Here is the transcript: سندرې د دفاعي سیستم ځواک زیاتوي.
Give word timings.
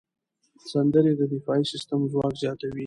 سندرې 0.71 1.13
د 1.19 1.21
دفاعي 1.33 1.63
سیستم 1.73 2.01
ځواک 2.11 2.33
زیاتوي. 2.43 2.79